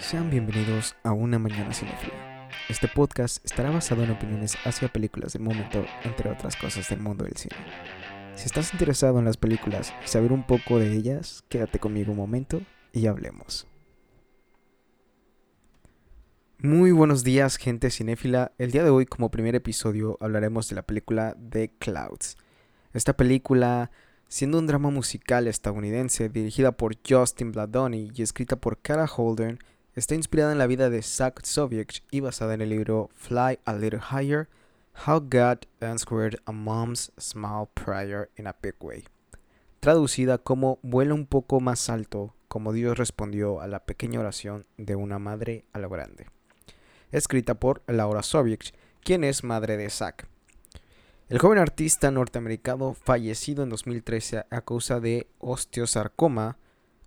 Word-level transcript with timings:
Sean 0.00 0.30
bienvenidos 0.30 0.96
a 1.04 1.12
Una 1.12 1.38
Mañana 1.38 1.74
Cinefila. 1.74 2.48
Este 2.70 2.88
podcast 2.88 3.44
estará 3.44 3.70
basado 3.70 4.02
en 4.02 4.10
opiniones 4.10 4.56
hacia 4.64 4.88
películas 4.88 5.34
del 5.34 5.42
momento, 5.42 5.84
entre 6.04 6.30
otras 6.30 6.56
cosas 6.56 6.88
del 6.88 7.00
mundo 7.00 7.24
del 7.24 7.36
cine. 7.36 7.54
Si 8.34 8.46
estás 8.46 8.72
interesado 8.72 9.18
en 9.18 9.26
las 9.26 9.36
películas 9.36 9.92
y 10.02 10.08
saber 10.08 10.32
un 10.32 10.46
poco 10.46 10.78
de 10.78 10.94
ellas, 10.94 11.44
quédate 11.50 11.78
conmigo 11.78 12.12
un 12.12 12.16
momento 12.16 12.62
y 12.94 13.08
hablemos. 13.08 13.66
Muy 16.58 16.92
buenos 16.92 17.22
días, 17.22 17.56
gente 17.56 17.90
cinéfila. 17.90 18.52
El 18.56 18.70
día 18.70 18.82
de 18.82 18.90
hoy, 18.90 19.04
como 19.04 19.30
primer 19.30 19.54
episodio, 19.54 20.16
hablaremos 20.22 20.70
de 20.70 20.76
la 20.76 20.82
película 20.82 21.36
The 21.50 21.74
Clouds. 21.78 22.38
Esta 22.94 23.18
película, 23.18 23.90
siendo 24.28 24.58
un 24.58 24.66
drama 24.66 24.88
musical 24.88 25.46
estadounidense 25.46 26.30
dirigida 26.30 26.72
por 26.72 26.96
Justin 27.06 27.52
Bladoni 27.52 28.10
y 28.14 28.22
escrita 28.22 28.56
por 28.56 28.80
Kara 28.80 29.04
Holden, 29.04 29.58
está 29.94 30.14
inspirada 30.14 30.52
en 30.52 30.58
la 30.58 30.66
vida 30.66 30.90
de 30.90 31.02
Zach 31.02 31.42
Soviech 31.42 32.02
y 32.10 32.20
basada 32.20 32.54
en 32.54 32.60
el 32.60 32.70
libro 32.70 33.10
Fly 33.14 33.58
a 33.64 33.74
Little 33.74 34.00
Higher: 34.10 34.48
How 35.06 35.20
God 35.20 35.66
Answered 35.80 36.40
a 36.44 36.52
Mom's 36.52 37.12
Small 37.18 37.68
Prayer 37.74 38.30
in 38.36 38.46
a 38.46 38.56
Big 38.62 38.74
Way. 38.80 39.04
Traducida 39.80 40.38
como 40.38 40.78
Vuela 40.82 41.14
un 41.14 41.26
poco 41.26 41.60
más 41.60 41.88
alto, 41.88 42.34
como 42.48 42.72
Dios 42.72 42.98
respondió 42.98 43.60
a 43.60 43.66
la 43.66 43.84
pequeña 43.84 44.20
oración 44.20 44.66
de 44.76 44.94
una 44.94 45.18
madre 45.18 45.64
a 45.72 45.78
lo 45.78 45.88
grande. 45.88 46.26
Escrita 47.10 47.54
por 47.54 47.82
Laura 47.86 48.22
Soviech, 48.22 48.74
quien 49.02 49.24
es 49.24 49.42
madre 49.42 49.76
de 49.76 49.90
Zach. 49.90 50.26
El 51.28 51.38
joven 51.38 51.58
artista 51.58 52.10
norteamericano 52.10 52.92
fallecido 52.92 53.62
en 53.62 53.70
2013 53.70 54.46
a 54.50 54.60
causa 54.62 55.00
de 55.00 55.28
osteosarcoma 55.38 56.58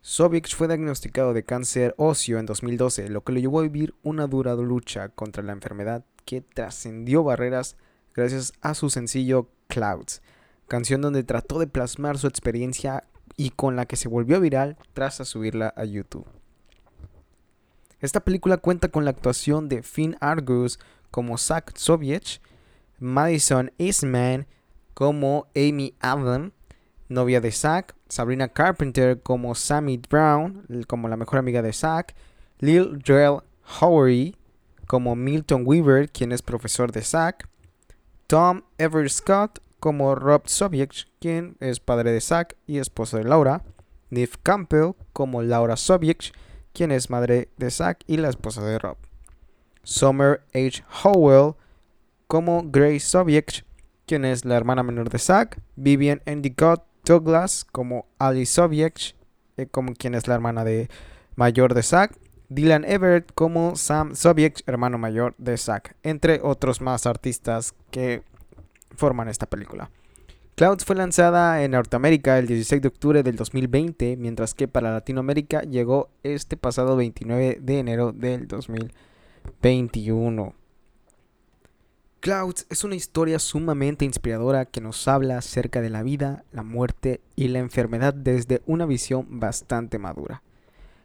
Sovic 0.00 0.54
fue 0.54 0.68
diagnosticado 0.68 1.34
de 1.34 1.44
cáncer 1.44 1.94
óseo 1.98 2.38
en 2.38 2.46
2012, 2.46 3.08
lo 3.08 3.22
que 3.24 3.32
lo 3.32 3.40
llevó 3.40 3.60
a 3.60 3.64
vivir 3.64 3.94
una 4.02 4.26
dura 4.26 4.54
lucha 4.54 5.08
contra 5.08 5.42
la 5.42 5.52
enfermedad 5.52 6.04
que 6.24 6.40
trascendió 6.40 7.24
barreras 7.24 7.76
gracias 8.14 8.52
a 8.60 8.74
su 8.74 8.90
sencillo 8.90 9.48
Clouds, 9.66 10.22
canción 10.66 11.00
donde 11.00 11.24
trató 11.24 11.58
de 11.58 11.66
plasmar 11.66 12.18
su 12.18 12.26
experiencia 12.26 13.04
y 13.36 13.50
con 13.50 13.76
la 13.76 13.86
que 13.86 13.96
se 13.96 14.08
volvió 14.08 14.40
viral 14.40 14.76
tras 14.94 15.16
subirla 15.16 15.72
a 15.76 15.84
YouTube. 15.84 16.26
Esta 18.00 18.20
película 18.20 18.58
cuenta 18.58 18.88
con 18.88 19.04
la 19.04 19.10
actuación 19.10 19.68
de 19.68 19.82
Finn 19.82 20.16
Argus 20.20 20.78
como 21.10 21.36
Zach 21.36 21.76
Soviech, 21.76 22.40
Madison 22.98 23.72
Eastman 23.78 24.46
como 24.94 25.46
Amy 25.54 25.94
Adam, 26.00 26.52
novia 27.08 27.40
de 27.40 27.50
Zack, 27.52 27.94
Sabrina 28.08 28.48
Carpenter 28.48 29.20
como 29.22 29.54
Sammy 29.54 30.00
Brown, 30.08 30.66
como 30.86 31.08
la 31.08 31.16
mejor 31.16 31.38
amiga 31.38 31.62
de 31.62 31.72
Zack, 31.72 32.14
Lil 32.58 33.02
Joel 33.06 33.40
Howery 33.80 34.36
como 34.86 35.14
Milton 35.14 35.62
Weaver, 35.66 36.10
quien 36.10 36.32
es 36.32 36.42
profesor 36.42 36.92
de 36.92 37.02
Zack, 37.02 37.48
Tom 38.26 38.62
Ever 38.78 39.08
Scott 39.10 39.60
como 39.80 40.14
Rob 40.14 40.48
Sobiech, 40.48 41.08
quien 41.20 41.56
es 41.60 41.78
padre 41.78 42.10
de 42.12 42.20
Zack 42.20 42.56
y 42.66 42.78
esposo 42.78 43.18
de 43.18 43.24
Laura, 43.24 43.62
Neve 44.10 44.32
Campbell 44.42 44.92
como 45.12 45.42
Laura 45.42 45.76
Sobiech, 45.76 46.32
quien 46.72 46.90
es 46.90 47.10
madre 47.10 47.48
de 47.58 47.70
Zack 47.70 48.02
y 48.06 48.16
la 48.16 48.28
esposa 48.30 48.64
de 48.64 48.78
Rob, 48.78 48.96
Summer 49.82 50.42
H. 50.54 50.82
Howell 51.04 51.54
como 52.26 52.62
Grace 52.64 53.00
Sobiech, 53.00 53.64
quien 54.06 54.24
es 54.24 54.44
la 54.44 54.56
hermana 54.56 54.82
menor 54.82 55.10
de 55.10 55.18
Zack, 55.18 55.60
Vivian 55.76 56.22
Endicott 56.24 56.87
Douglas 57.08 57.64
como 57.64 58.06
Ali 58.18 58.46
Sobiech, 58.46 59.16
eh, 59.56 59.66
como 59.66 59.94
quien 59.94 60.14
es 60.14 60.28
la 60.28 60.34
hermana 60.34 60.64
de 60.64 60.88
mayor 61.34 61.74
de 61.74 61.82
Zack, 61.82 62.16
Dylan 62.48 62.84
Everett 62.84 63.32
como 63.34 63.76
Sam 63.76 64.14
Sobiech, 64.14 64.62
hermano 64.66 64.98
mayor 64.98 65.34
de 65.38 65.56
Zack, 65.56 65.96
entre 66.02 66.40
otros 66.42 66.80
más 66.80 67.06
artistas 67.06 67.74
que 67.90 68.22
forman 68.94 69.28
esta 69.28 69.46
película. 69.46 69.90
Clouds 70.54 70.84
fue 70.84 70.96
lanzada 70.96 71.62
en 71.62 71.70
Norteamérica 71.70 72.38
el 72.38 72.48
16 72.48 72.82
de 72.82 72.88
octubre 72.88 73.22
del 73.22 73.36
2020, 73.36 74.16
mientras 74.16 74.54
que 74.54 74.66
para 74.66 74.92
Latinoamérica 74.92 75.62
llegó 75.62 76.10
este 76.24 76.56
pasado 76.56 76.96
29 76.96 77.58
de 77.60 77.78
enero 77.78 78.12
del 78.12 78.48
2021. 78.48 80.57
Clouds 82.20 82.66
es 82.68 82.82
una 82.82 82.96
historia 82.96 83.38
sumamente 83.38 84.04
inspiradora 84.04 84.64
que 84.64 84.80
nos 84.80 85.06
habla 85.06 85.38
acerca 85.38 85.80
de 85.80 85.88
la 85.88 86.02
vida, 86.02 86.44
la 86.50 86.64
muerte 86.64 87.20
y 87.36 87.46
la 87.46 87.60
enfermedad 87.60 88.12
desde 88.12 88.60
una 88.66 88.86
visión 88.86 89.38
bastante 89.38 90.00
madura. 90.00 90.42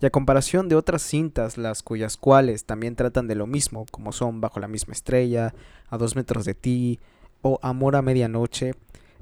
Y 0.00 0.06
a 0.06 0.10
comparación 0.10 0.70
de 0.70 0.76
otras 0.76 1.02
cintas, 1.02 1.58
las 1.58 1.82
cuyas 1.82 2.16
cuales 2.16 2.64
también 2.64 2.96
tratan 2.96 3.28
de 3.28 3.34
lo 3.34 3.46
mismo, 3.46 3.84
como 3.90 4.12
son 4.12 4.40
Bajo 4.40 4.60
la 4.60 4.68
misma 4.68 4.94
estrella, 4.94 5.54
A 5.90 5.98
dos 5.98 6.16
metros 6.16 6.46
de 6.46 6.54
ti 6.54 6.98
o 7.42 7.58
Amor 7.60 7.96
a 7.96 8.02
medianoche, 8.02 8.72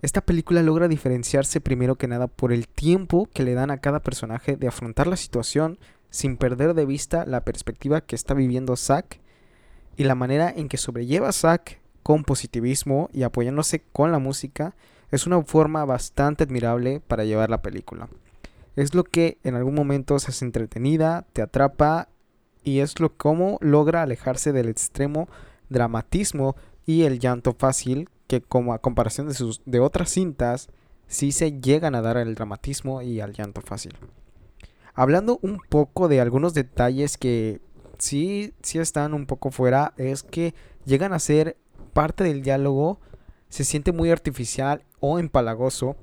esta 0.02 0.20
película 0.20 0.62
logra 0.62 0.86
diferenciarse 0.86 1.60
primero 1.60 1.96
que 1.96 2.06
nada 2.06 2.28
por 2.28 2.52
el 2.52 2.68
tiempo 2.68 3.28
que 3.34 3.42
le 3.42 3.54
dan 3.54 3.72
a 3.72 3.78
cada 3.78 4.00
personaje 4.00 4.56
de 4.56 4.68
afrontar 4.68 5.08
la 5.08 5.16
situación 5.16 5.78
sin 6.10 6.36
perder 6.36 6.74
de 6.74 6.86
vista 6.86 7.26
la 7.26 7.40
perspectiva 7.40 8.02
que 8.02 8.14
está 8.14 8.34
viviendo 8.34 8.76
Zack 8.76 9.21
y 9.96 10.04
la 10.04 10.14
manera 10.14 10.52
en 10.54 10.68
que 10.68 10.76
sobrelleva 10.76 11.32
Zack 11.32 11.80
con 12.02 12.24
positivismo 12.24 13.08
y 13.12 13.22
apoyándose 13.22 13.82
con 13.92 14.12
la 14.12 14.18
música 14.18 14.74
es 15.10 15.26
una 15.26 15.42
forma 15.42 15.84
bastante 15.84 16.44
admirable 16.44 17.00
para 17.00 17.24
llevar 17.24 17.50
la 17.50 17.62
película. 17.62 18.08
Es 18.76 18.94
lo 18.94 19.04
que 19.04 19.38
en 19.44 19.54
algún 19.54 19.74
momento 19.74 20.18
se 20.18 20.30
hace 20.30 20.44
entretenida, 20.44 21.26
te 21.32 21.42
atrapa 21.42 22.08
y 22.64 22.80
es 22.80 23.00
lo 23.00 23.14
como 23.14 23.58
logra 23.60 24.02
alejarse 24.02 24.52
del 24.52 24.68
extremo 24.68 25.28
dramatismo 25.68 26.56
y 26.86 27.02
el 27.02 27.18
llanto 27.18 27.54
fácil 27.54 28.08
que 28.26 28.40
como 28.40 28.72
a 28.72 28.78
comparación 28.78 29.28
de, 29.28 29.34
sus, 29.34 29.60
de 29.66 29.80
otras 29.80 30.10
cintas 30.10 30.68
sí 31.06 31.32
se 31.32 31.60
llegan 31.60 31.94
a 31.94 32.00
dar 32.00 32.16
el 32.16 32.34
dramatismo 32.34 33.02
y 33.02 33.20
al 33.20 33.34
llanto 33.34 33.60
fácil. 33.60 33.94
Hablando 34.94 35.38
un 35.42 35.58
poco 35.68 36.08
de 36.08 36.20
algunos 36.20 36.54
detalles 36.54 37.18
que 37.18 37.60
sí, 38.02 38.52
están 38.74 39.14
un 39.14 39.26
poco 39.26 39.50
fuera, 39.50 39.94
es 39.96 40.22
que 40.22 40.54
llegan 40.84 41.12
a 41.12 41.18
ser 41.18 41.56
parte 41.92 42.24
del 42.24 42.42
diálogo, 42.42 43.00
se 43.48 43.64
siente 43.64 43.92
muy 43.92 44.10
artificial 44.10 44.84
o 45.00 45.18
empalagoso. 45.18 45.96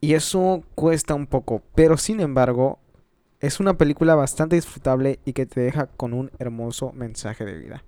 Y 0.00 0.14
eso 0.14 0.62
cuesta 0.74 1.14
un 1.14 1.26
poco, 1.26 1.62
pero 1.74 1.96
sin 1.96 2.20
embargo, 2.20 2.78
es 3.40 3.60
una 3.60 3.76
película 3.76 4.14
bastante 4.14 4.56
disfrutable 4.56 5.20
y 5.24 5.32
que 5.32 5.46
te 5.46 5.60
deja 5.60 5.86
con 5.86 6.12
un 6.12 6.30
hermoso 6.38 6.92
mensaje 6.92 7.44
de 7.44 7.58
vida. 7.58 7.84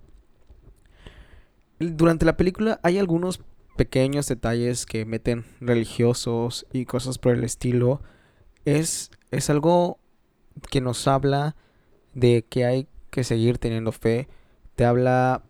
Durante 1.79 2.27
la 2.27 2.37
película 2.37 2.81
hay 2.83 2.99
algunos 2.99 3.41
pequeños 3.77 4.27
detalles 4.27 4.85
que 4.85 5.05
meten 5.05 5.45
religiosos 5.61 6.67
y 6.73 6.87
cosas 6.87 7.19
por 7.19 7.35
el 7.35 7.45
estilo. 7.45 8.03
Es, 8.65 9.11
es 9.31 9.49
algo 9.49 10.01
que 10.71 10.81
nos 10.81 11.07
habla 11.07 11.55
de 12.15 12.45
que 12.49 12.65
hay 12.65 12.89
que 13.11 13.25
seguir 13.25 13.59
teniendo 13.59 13.93
fe. 13.93 14.29
Te 14.75 14.85
habla 14.85 15.43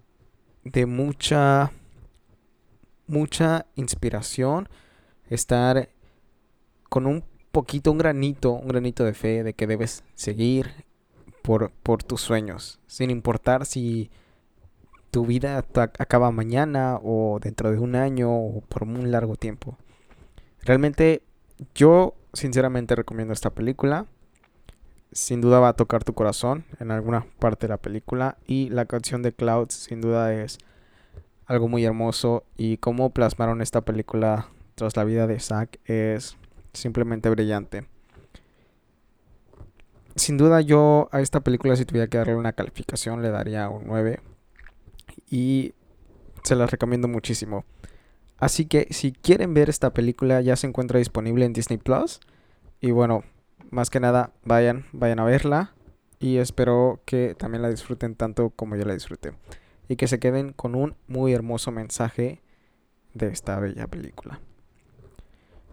de 0.64 0.86
mucha 0.86 1.72
mucha 3.08 3.66
inspiración, 3.74 4.68
estar 5.28 5.88
con 6.88 7.06
un 7.06 7.24
poquito, 7.50 7.90
un 7.90 7.98
granito, 7.98 8.52
un 8.52 8.68
granito 8.68 9.04
de 9.04 9.14
fe 9.14 9.42
de 9.42 9.54
que 9.54 9.66
debes 9.66 10.04
seguir 10.14 10.84
por, 11.42 11.72
por 11.82 12.02
tus 12.02 12.20
sueños, 12.20 12.78
sin 12.86 13.10
importar 13.10 13.66
si 13.66 14.10
tu 15.10 15.24
vida 15.26 15.64
acaba 15.98 16.30
mañana 16.30 17.00
o 17.02 17.38
dentro 17.42 17.70
de 17.70 17.78
un 17.78 17.96
año 17.96 18.30
o 18.30 18.60
por 18.60 18.84
un 18.84 19.10
largo 19.10 19.36
tiempo. 19.36 19.78
Realmente 20.60 21.22
yo 21.74 22.14
sinceramente 22.34 22.94
recomiendo 22.94 23.32
esta 23.32 23.50
película 23.50 24.06
sin 25.12 25.40
duda 25.40 25.60
va 25.60 25.70
a 25.70 25.76
tocar 25.76 26.04
tu 26.04 26.14
corazón 26.14 26.64
en 26.80 26.90
alguna 26.90 27.26
parte 27.38 27.66
de 27.66 27.72
la 27.72 27.78
película 27.78 28.36
y 28.46 28.68
la 28.70 28.84
canción 28.84 29.22
de 29.22 29.32
Clouds 29.32 29.74
sin 29.74 30.00
duda 30.00 30.34
es 30.34 30.58
algo 31.46 31.68
muy 31.68 31.84
hermoso 31.84 32.44
y 32.56 32.76
cómo 32.76 33.10
plasmaron 33.10 33.62
esta 33.62 33.80
película 33.80 34.48
tras 34.74 34.96
la 34.96 35.04
vida 35.04 35.26
de 35.26 35.40
Zack 35.40 35.80
es 35.86 36.36
simplemente 36.72 37.30
brillante. 37.30 37.86
Sin 40.14 40.36
duda 40.36 40.60
yo 40.60 41.08
a 41.10 41.20
esta 41.20 41.40
película 41.40 41.74
si 41.76 41.84
tuviera 41.84 42.08
que 42.08 42.18
darle 42.18 42.36
una 42.36 42.52
calificación 42.52 43.22
le 43.22 43.30
daría 43.30 43.68
un 43.68 43.86
9 43.86 44.20
y 45.30 45.74
se 46.42 46.54
la 46.54 46.66
recomiendo 46.66 47.08
muchísimo. 47.08 47.64
Así 48.36 48.66
que 48.66 48.88
si 48.90 49.12
quieren 49.12 49.54
ver 49.54 49.70
esta 49.70 49.92
película 49.92 50.40
ya 50.42 50.54
se 50.56 50.66
encuentra 50.66 50.98
disponible 50.98 51.44
en 51.44 51.52
Disney 51.54 51.78
Plus 51.78 52.20
y 52.80 52.90
bueno, 52.90 53.24
más 53.70 53.90
que 53.90 54.00
nada, 54.00 54.32
vayan, 54.44 54.86
vayan 54.92 55.20
a 55.20 55.24
verla. 55.24 55.74
Y 56.20 56.38
espero 56.38 57.00
que 57.04 57.34
también 57.38 57.62
la 57.62 57.70
disfruten 57.70 58.14
tanto 58.14 58.50
como 58.50 58.76
yo 58.76 58.84
la 58.84 58.94
disfruté. 58.94 59.32
Y 59.88 59.96
que 59.96 60.08
se 60.08 60.18
queden 60.18 60.52
con 60.52 60.74
un 60.74 60.96
muy 61.06 61.32
hermoso 61.32 61.70
mensaje 61.70 62.42
de 63.14 63.28
esta 63.28 63.58
bella 63.60 63.86
película. 63.86 64.40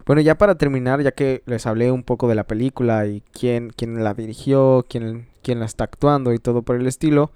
Bueno, 0.06 0.20
ya 0.22 0.38
para 0.38 0.54
terminar, 0.54 1.02
ya 1.02 1.10
que 1.10 1.42
les 1.46 1.66
hablé 1.66 1.90
un 1.90 2.04
poco 2.04 2.28
de 2.28 2.36
la 2.36 2.46
película 2.46 3.06
y 3.06 3.22
quién, 3.32 3.70
quién 3.70 4.04
la 4.04 4.14
dirigió, 4.14 4.84
quién, 4.88 5.26
quién 5.42 5.58
la 5.58 5.66
está 5.66 5.84
actuando 5.84 6.32
y 6.32 6.38
todo 6.38 6.62
por 6.62 6.76
el 6.76 6.86
estilo. 6.86 7.32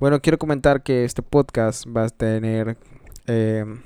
Bueno, 0.00 0.20
quiero 0.20 0.38
comentar 0.38 0.82
que 0.82 1.04
este 1.04 1.22
podcast 1.22 1.86
va 1.86 2.04
a 2.04 2.08
tener... 2.08 2.78
Em, 3.26 3.82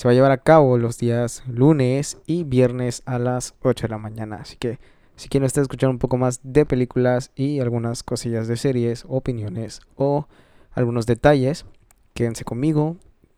se 0.00 0.08
va 0.08 0.12
a 0.12 0.14
llevar 0.14 0.32
a 0.32 0.38
cabo 0.38 0.78
los 0.78 0.96
días 0.96 1.42
lunes 1.46 2.16
y 2.24 2.44
viernes 2.44 3.02
a 3.04 3.18
las 3.18 3.54
8 3.60 3.82
de 3.86 3.90
la 3.90 3.98
mañana. 3.98 4.36
Así 4.36 4.56
que 4.56 4.78
si 5.14 5.28
quieren 5.28 5.44
ustedes 5.44 5.64
escuchar 5.66 5.90
un 5.90 5.98
poco 5.98 6.16
más 6.16 6.40
de 6.42 6.64
películas 6.64 7.32
y 7.34 7.60
algunas 7.60 8.02
cosillas 8.02 8.48
de 8.48 8.56
series, 8.56 9.04
opiniones 9.06 9.82
o 9.96 10.26
algunos 10.72 11.04
detalles, 11.04 11.66
quédense 12.14 12.46
conmigo 12.46 12.96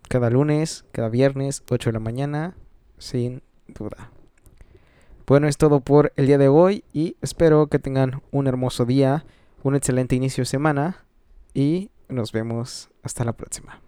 cada 0.08 0.30
lunes, 0.30 0.84
cada 0.92 1.08
viernes, 1.08 1.64
8 1.68 1.88
de 1.88 1.94
la 1.94 1.98
mañana, 1.98 2.54
sin 2.96 3.42
duda. 3.66 4.12
Bueno, 5.26 5.48
es 5.48 5.56
todo 5.56 5.80
por 5.80 6.12
el 6.14 6.28
día 6.28 6.38
de 6.38 6.46
hoy 6.46 6.84
y 6.92 7.16
espero 7.22 7.66
que 7.66 7.80
tengan 7.80 8.22
un 8.30 8.46
hermoso 8.46 8.84
día, 8.84 9.24
un 9.64 9.74
excelente 9.74 10.14
inicio 10.14 10.42
de 10.42 10.46
semana 10.46 11.06
y 11.54 11.90
nos 12.08 12.30
vemos 12.30 12.88
hasta 13.02 13.24
la 13.24 13.32
próxima. 13.32 13.80